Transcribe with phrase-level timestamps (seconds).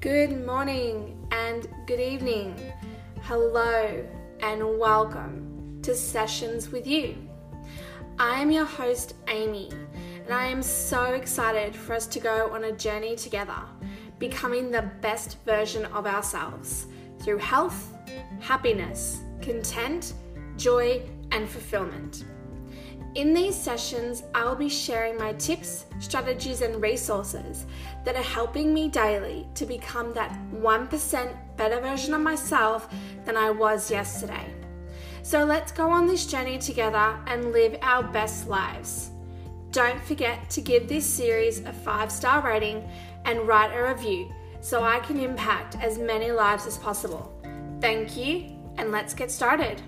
[0.00, 2.54] Good morning and good evening.
[3.22, 4.06] Hello
[4.38, 7.16] and welcome to Sessions with You.
[8.16, 9.72] I am your host, Amy,
[10.24, 13.60] and I am so excited for us to go on a journey together,
[14.20, 16.86] becoming the best version of ourselves
[17.18, 17.92] through health,
[18.38, 20.14] happiness, content,
[20.56, 21.02] joy,
[21.32, 22.24] and fulfillment.
[23.14, 27.66] In these sessions, I will be sharing my tips, strategies, and resources
[28.04, 32.88] that are helping me daily to become that 1% better version of myself
[33.24, 34.54] than I was yesterday.
[35.22, 39.10] So let's go on this journey together and live our best lives.
[39.72, 42.88] Don't forget to give this series a five star rating
[43.24, 47.32] and write a review so I can impact as many lives as possible.
[47.80, 49.82] Thank you, and let's get started.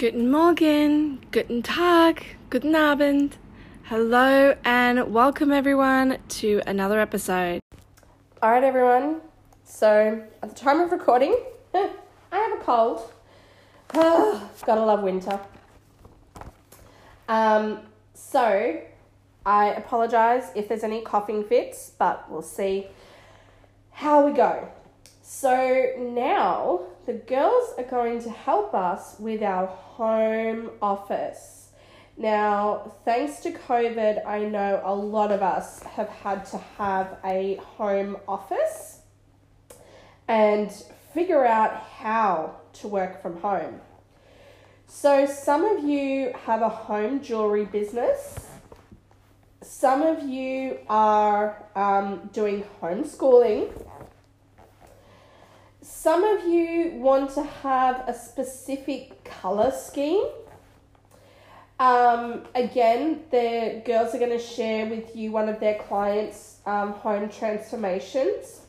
[0.00, 3.36] Guten Morgen, guten Tag, guten Abend.
[3.82, 7.60] Hello and welcome everyone to another episode.
[8.40, 9.20] All right, everyone.
[9.62, 11.38] So, at the time of recording,
[11.74, 11.90] I
[12.32, 13.12] have a cold.
[13.92, 15.38] gotta love winter.
[17.28, 17.80] Um,
[18.14, 18.80] so,
[19.44, 22.86] I apologize if there's any coughing fits, but we'll see
[23.90, 24.66] how we go.
[25.20, 31.70] So, now the girls are going to help us with our home office.
[32.16, 37.56] Now, thanks to COVID, I know a lot of us have had to have a
[37.56, 39.00] home office
[40.28, 40.70] and
[41.12, 43.80] figure out how to work from home.
[44.86, 48.46] So, some of you have a home jewelry business,
[49.62, 53.72] some of you are um, doing homeschooling
[56.02, 60.24] some of you want to have a specific color scheme.
[61.78, 66.92] Um, again, the girls are going to share with you one of their clients' um,
[66.92, 68.62] home transformations.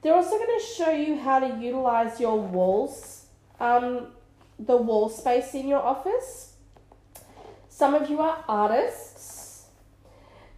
[0.00, 3.26] They're also going to show you how to utilize your walls,
[3.60, 4.08] um,
[4.58, 6.54] the wall space in your office.
[7.68, 9.66] Some of you are artists.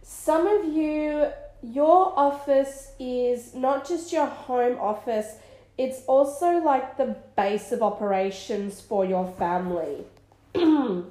[0.01, 1.27] Some of you,
[1.61, 5.35] your office is not just your home office,
[5.77, 10.05] it's also like the base of operations for your family.
[10.55, 11.05] um,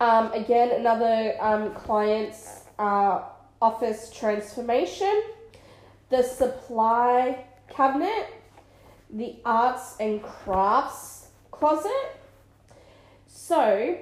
[0.00, 3.22] again, another um, client's uh,
[3.60, 5.22] office transformation,
[6.10, 8.28] the supply cabinet,
[9.10, 12.16] the arts and crafts closet.
[13.26, 13.98] So,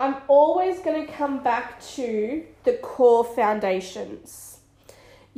[0.00, 4.47] I'm always going to come back to the core foundations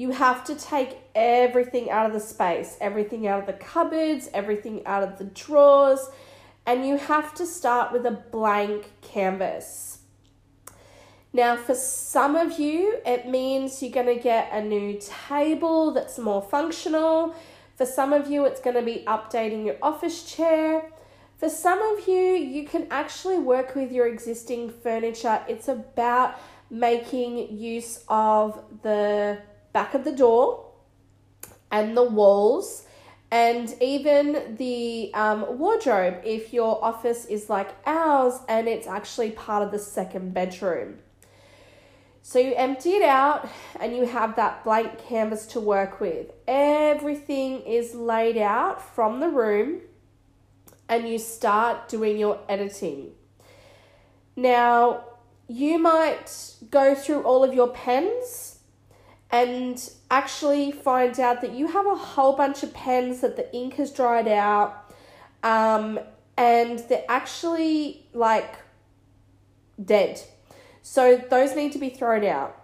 [0.00, 4.80] you have to take everything out of the space, everything out of the cupboards, everything
[4.86, 6.08] out of the drawers,
[6.64, 9.98] and you have to start with a blank canvas.
[11.34, 16.18] Now, for some of you, it means you're going to get a new table that's
[16.18, 17.34] more functional.
[17.76, 20.90] For some of you, it's going to be updating your office chair.
[21.36, 22.22] For some of you,
[22.54, 25.44] you can actually work with your existing furniture.
[25.46, 26.40] It's about
[26.70, 30.66] making use of the back of the door
[31.70, 32.84] and the walls
[33.30, 39.62] and even the um, wardrobe if your office is like ours and it's actually part
[39.62, 40.98] of the second bedroom.
[42.22, 43.48] So you empty it out
[43.80, 46.32] and you have that blank canvas to work with.
[46.46, 49.80] Everything is laid out from the room
[50.88, 53.12] and you start doing your editing.
[54.34, 55.04] Now,
[55.48, 58.49] you might go through all of your pens
[59.32, 63.74] and actually find out that you have a whole bunch of pens that the ink
[63.74, 64.92] has dried out
[65.42, 66.00] um,
[66.36, 68.56] and they're actually like
[69.82, 70.20] dead.
[70.82, 72.56] So those need to be thrown out.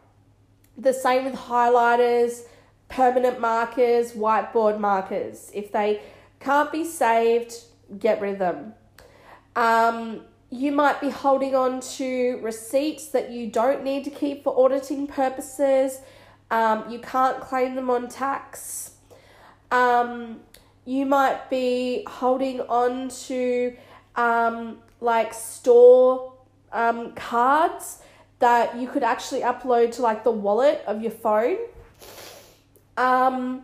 [0.77, 2.43] The same with highlighters,
[2.89, 5.51] permanent markers, whiteboard markers.
[5.55, 6.03] If they
[6.41, 7.55] can't be saved,
[7.99, 8.75] get rid of them.
[9.55, 14.59] Um, you might be holding on to receipts that you don't need to keep for
[14.59, 16.01] auditing purposes
[16.51, 18.93] um, you can't claim them on tax.
[19.71, 20.41] Um,
[20.85, 23.77] you might be holding on to
[24.15, 26.33] um, like store
[26.73, 28.03] um, cards
[28.39, 31.57] that you could actually upload to like the wallet of your phone.
[32.97, 33.63] Um,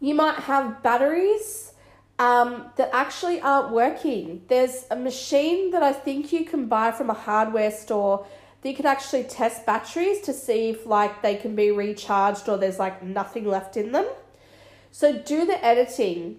[0.00, 1.72] you might have batteries
[2.18, 4.42] um, that actually aren't working.
[4.48, 8.26] There's a machine that I think you can buy from a hardware store
[8.68, 12.78] you can actually test batteries to see if like they can be recharged or there's
[12.78, 14.06] like nothing left in them.
[14.92, 16.38] So do the editing.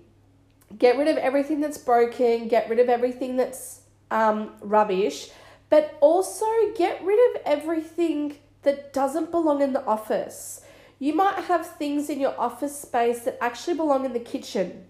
[0.77, 5.29] Get rid of everything that's broken, get rid of everything that's um, rubbish,
[5.69, 10.61] but also get rid of everything that doesn't belong in the office.
[10.99, 14.85] You might have things in your office space that actually belong in the kitchen.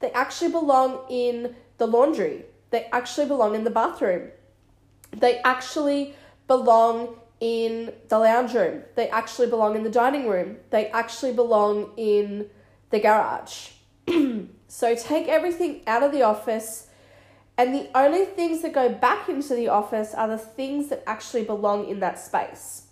[0.00, 2.44] They actually belong in the laundry.
[2.70, 4.30] They actually belong in the bathroom.
[5.12, 6.14] They actually
[6.46, 8.82] belong in the lounge room.
[8.94, 10.56] They actually belong in the dining room.
[10.70, 12.48] They actually belong in
[12.90, 13.70] the garage.
[14.68, 16.88] so take everything out of the office,
[17.58, 21.44] and the only things that go back into the office are the things that actually
[21.44, 22.82] belong in that space.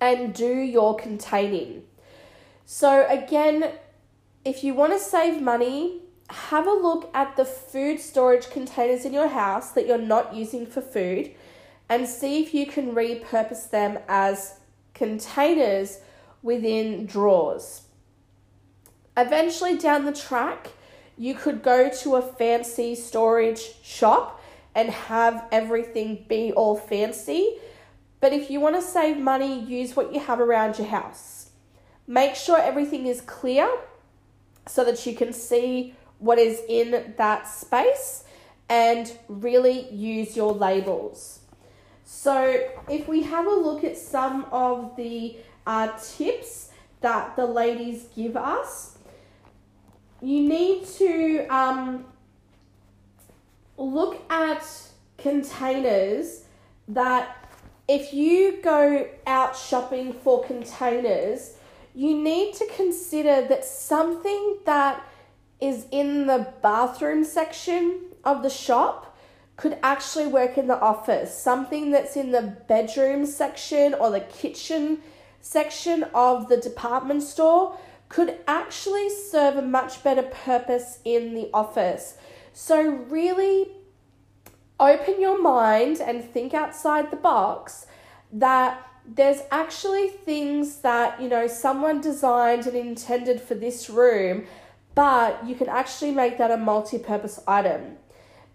[0.00, 1.84] And do your containing.
[2.66, 3.72] So, again,
[4.44, 9.12] if you want to save money, have a look at the food storage containers in
[9.12, 11.30] your house that you're not using for food
[11.88, 14.58] and see if you can repurpose them as
[14.94, 16.00] containers
[16.42, 17.82] within drawers.
[19.16, 20.68] Eventually, down the track,
[21.16, 24.40] you could go to a fancy storage shop
[24.74, 27.56] and have everything be all fancy.
[28.20, 31.50] But if you want to save money, use what you have around your house.
[32.06, 33.68] Make sure everything is clear
[34.66, 38.24] so that you can see what is in that space
[38.68, 41.40] and really use your labels.
[42.04, 45.36] So, if we have a look at some of the
[45.66, 46.70] uh, tips
[47.00, 48.98] that the ladies give us,
[50.20, 52.04] you need to um,
[53.78, 54.64] look at
[55.16, 56.44] containers
[56.88, 57.36] that
[57.88, 61.54] if you go out shopping for containers,
[61.94, 65.02] you need to consider that something that
[65.60, 69.13] is in the bathroom section of the shop
[69.56, 71.36] could actually work in the office.
[71.36, 74.98] Something that's in the bedroom section or the kitchen
[75.40, 77.78] section of the department store
[78.08, 82.16] could actually serve a much better purpose in the office.
[82.52, 83.68] So, really
[84.80, 87.86] open your mind and think outside the box
[88.32, 94.46] that there's actually things that, you know, someone designed and intended for this room
[94.94, 97.96] but you can actually make that a multi purpose item.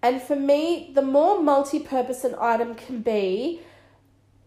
[0.02, 3.62] And for me, the more multi purpose an item can be,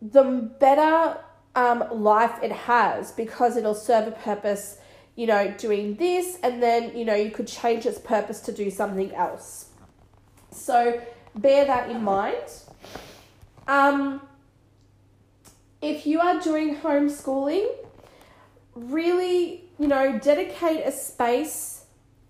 [0.00, 0.24] the
[0.58, 1.18] better
[1.54, 4.78] um, life it has because it'll serve a purpose,
[5.14, 8.70] you know, doing this, and then, you know, you could change its purpose to do
[8.70, 9.66] something else.
[10.50, 11.00] So
[11.34, 12.50] bear that in mind.
[13.68, 14.22] Um,
[15.80, 17.66] if you are doing homeschooling,
[18.74, 21.84] really, you know, dedicate a space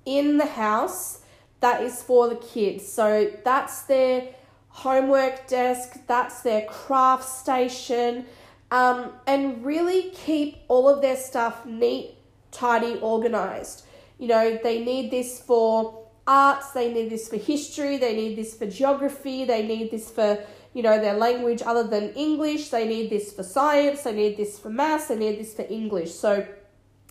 [0.04, 1.21] in the house
[1.62, 2.86] that is for the kids.
[2.86, 4.34] So that's their
[4.68, 8.26] homework desk, that's their craft station,
[8.70, 12.14] um, and really keep all of their stuff neat,
[12.50, 13.84] tidy, organized.
[14.18, 18.54] You know, they need this for arts, they need this for history, they need this
[18.56, 20.44] for geography, they need this for
[20.74, 24.58] you know their language other than English, they need this for science, they need this
[24.58, 26.12] for maths, they need this for English.
[26.12, 26.46] So,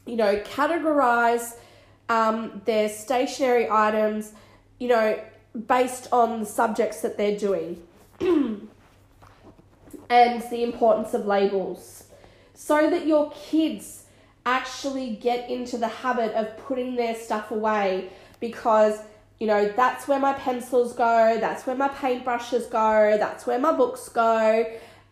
[0.06, 1.58] you know, categorize
[2.12, 4.34] um, their stationery items,
[4.80, 5.20] you know,
[5.68, 7.82] based on the subjects that they're doing.
[10.12, 12.04] and the importance of labels.
[12.54, 14.04] So that your kids
[14.46, 18.10] actually get into the habit of putting their stuff away
[18.40, 19.00] because
[19.40, 23.72] you know that's where my pencils go that's where my paintbrushes go that's where my
[23.72, 24.66] books go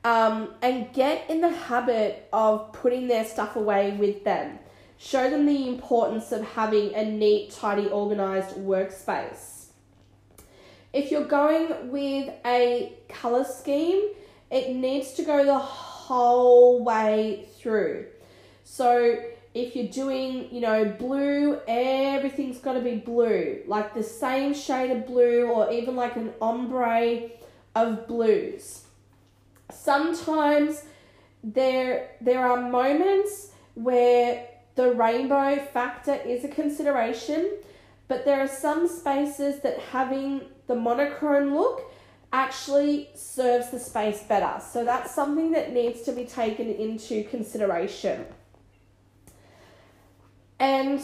[0.04, 4.58] um, and get in the habit of putting their stuff away with them
[5.02, 9.68] Show them the importance of having a neat, tidy, organized workspace.
[10.92, 14.10] If you're going with a color scheme,
[14.52, 18.08] it needs to go the whole way through.
[18.66, 24.54] So if you're doing, you know, blue, everything's got to be blue, like the same
[24.54, 27.30] shade of blue or even like an ombre
[27.74, 28.84] of blues.
[29.72, 30.84] Sometimes
[31.42, 34.46] there there are moments where
[34.80, 37.52] the rainbow factor is a consideration,
[38.08, 41.82] but there are some spaces that having the monochrome look
[42.32, 44.64] actually serves the space better.
[44.64, 48.26] So that's something that needs to be taken into consideration.
[50.62, 51.02] And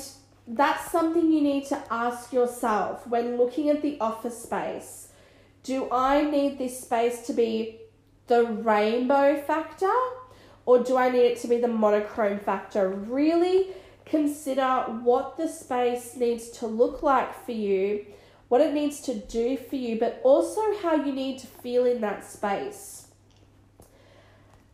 [0.48, 5.10] that's something you need to ask yourself when looking at the office space.
[5.63, 7.82] Do I need this space to be
[8.27, 9.91] the rainbow factor
[10.65, 12.89] or do I need it to be the monochrome factor?
[12.89, 13.67] Really
[14.05, 18.05] consider what the space needs to look like for you,
[18.50, 22.01] what it needs to do for you, but also how you need to feel in
[22.01, 23.07] that space.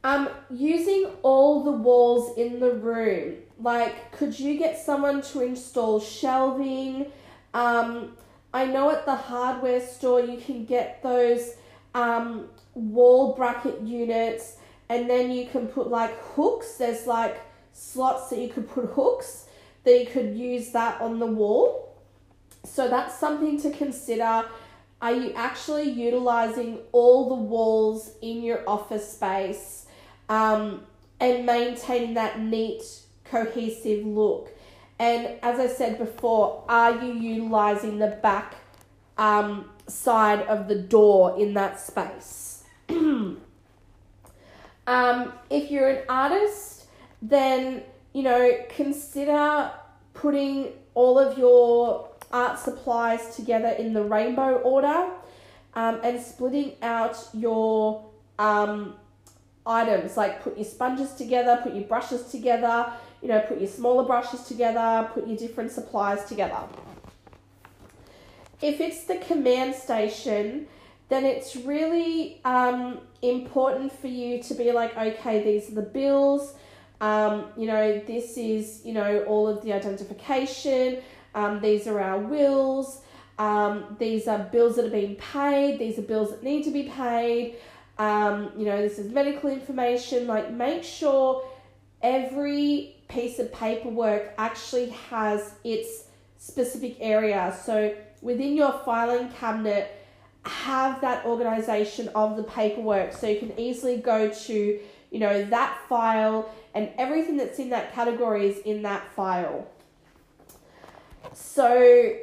[0.03, 5.99] Um, using all the walls in the room, like could you get someone to install
[5.99, 7.05] shelving?
[7.53, 8.17] Um,
[8.53, 11.53] I know at the hardware store you can get those
[11.93, 14.57] um, wall bracket units
[14.91, 16.75] and then you can put like hooks.
[16.75, 17.39] There's like
[17.71, 19.45] slots that you could put hooks
[19.85, 21.95] that you could use that on the wall.
[22.65, 24.45] So that's something to consider.
[25.01, 29.85] Are you actually utilizing all the walls in your office space
[30.27, 30.83] um,
[31.21, 32.83] and maintaining that neat,
[33.23, 34.51] cohesive look?
[34.99, 38.55] And as I said before, are you utilizing the back
[39.17, 42.65] um, side of the door in that space?
[44.87, 46.85] um, if you're an artist,
[47.21, 47.83] then
[48.13, 49.71] you know consider
[50.13, 55.09] putting all of your art supplies together in the rainbow order
[55.73, 58.05] um, and splitting out your
[58.39, 58.95] um,
[59.65, 64.03] items like put your sponges together, put your brushes together, you know, put your smaller
[64.03, 66.59] brushes together, put your different supplies together.
[68.61, 70.67] If it's the command station,
[71.11, 76.53] then it's really um, important for you to be like, okay, these are the bills.
[77.01, 81.01] Um, you know, this is, you know, all of the identification.
[81.35, 83.01] Um, these are our wills.
[83.37, 85.79] Um, these are bills that are being paid.
[85.79, 87.55] These are bills that need to be paid.
[87.97, 90.27] Um, you know, this is medical information.
[90.27, 91.43] Like, make sure
[92.01, 96.05] every piece of paperwork actually has its
[96.37, 97.57] specific area.
[97.65, 99.97] So within your filing cabinet,
[100.45, 104.79] have that organization of the paperwork so you can easily go to,
[105.11, 109.67] you know, that file and everything that's in that category is in that file.
[111.33, 112.15] So,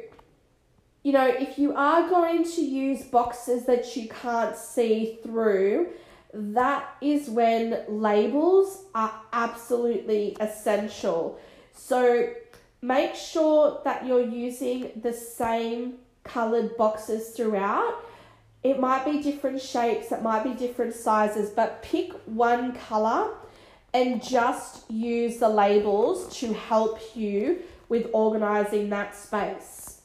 [1.03, 5.89] you know, if you are going to use boxes that you can't see through,
[6.33, 11.39] that is when labels are absolutely essential.
[11.73, 12.33] So
[12.81, 18.03] make sure that you're using the same colored boxes throughout.
[18.63, 23.33] It might be different shapes, it might be different sizes, but pick one color
[23.93, 30.01] and just use the labels to help you with organizing that space.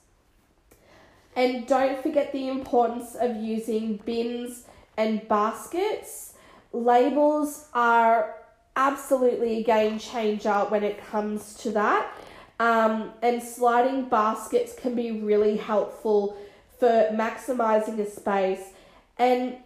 [1.37, 4.65] And don't forget the importance of using bins
[4.97, 6.35] and baskets.
[6.73, 8.37] Labels are
[8.77, 12.13] absolutely a game changer when it comes to that.
[12.61, 16.37] Um, and sliding baskets can be really helpful
[16.79, 18.71] for maximizing a space.
[19.19, 19.57] And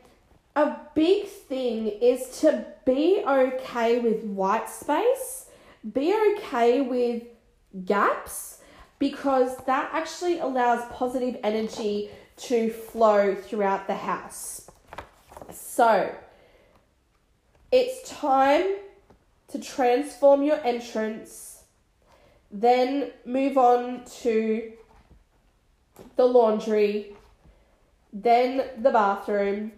[0.57, 5.47] a big thing is to be okay with white space,
[5.93, 7.23] be okay with
[7.85, 8.59] gaps,
[8.99, 14.71] because that actually allows positive energy to flow throughout the house.
[15.53, 16.15] So,
[17.71, 18.65] it's time
[19.49, 21.62] to transform your entrance,
[22.50, 24.73] then move on to
[26.17, 27.14] the laundry,
[28.12, 29.73] then the bathroom,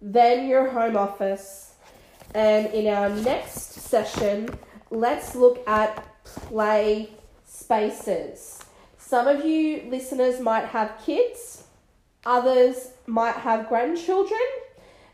[0.00, 1.74] then your home office.
[2.34, 4.48] And in our next session,
[4.90, 7.10] let's look at play
[7.44, 8.64] spaces.
[8.98, 11.64] Some of you listeners might have kids,
[12.24, 14.40] others might have grandchildren,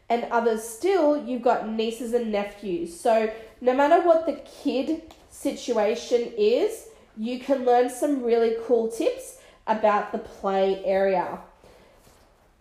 [0.09, 2.99] and others still you've got nieces and nephews.
[2.99, 6.87] So, no matter what the kid situation is,
[7.17, 9.38] you can learn some really cool tips
[9.69, 11.39] about the play area.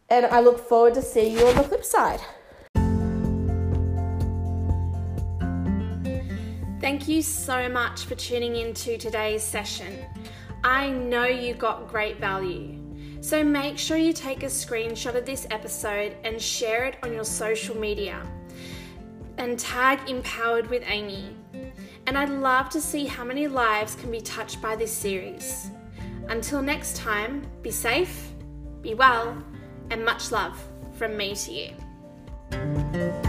[0.09, 2.21] And I look forward to seeing you on the flip side.
[6.79, 10.05] Thank you so much for tuning in to today's session.
[10.63, 12.77] I know you got great value.
[13.19, 17.25] So make sure you take a screenshot of this episode and share it on your
[17.25, 18.25] social media
[19.37, 21.35] and tag Empowered with Amy.
[22.05, 25.71] And I'd love to see how many lives can be touched by this series.
[26.29, 28.33] Until next time, be safe,
[28.81, 29.41] be well,
[29.91, 30.61] and much love
[30.97, 33.26] from me to you.